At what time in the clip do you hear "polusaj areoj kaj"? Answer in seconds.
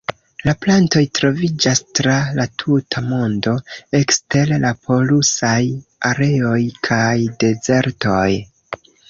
4.89-7.13